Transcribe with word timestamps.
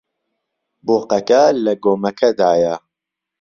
بۆقەکە 0.85 1.43
لە 1.65 1.73
گۆمەکەدایە. 1.83 2.75